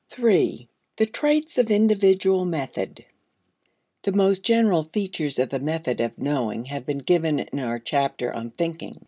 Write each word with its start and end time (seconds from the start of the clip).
3. 0.09 0.67
The 0.97 1.05
Traits 1.05 1.59
of 1.59 1.69
Individual 1.69 2.43
Method. 2.43 3.05
The 4.01 4.11
most 4.11 4.41
general 4.43 4.81
features 4.81 5.37
of 5.37 5.49
the 5.49 5.59
method 5.59 6.01
of 6.01 6.17
knowing 6.17 6.65
have 6.65 6.87
been 6.87 6.97
given 6.97 7.37
in 7.37 7.59
our 7.59 7.77
chapter 7.77 8.33
on 8.33 8.49
thinking. 8.49 8.99